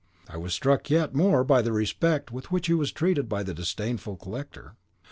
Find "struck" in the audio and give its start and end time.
0.55-0.89